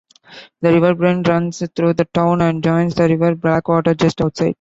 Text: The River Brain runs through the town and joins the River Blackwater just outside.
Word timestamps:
The 0.61 0.73
River 0.73 0.95
Brain 0.95 1.21
runs 1.21 1.61
through 1.75 1.93
the 1.93 2.05
town 2.05 2.41
and 2.41 2.63
joins 2.63 2.95
the 2.95 3.07
River 3.07 3.35
Blackwater 3.35 3.93
just 3.93 4.19
outside. 4.19 4.49